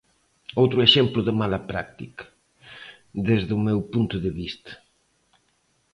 [0.61, 2.23] Outro exemplo de mala práctica,
[3.27, 4.71] dende o meu punto de vista.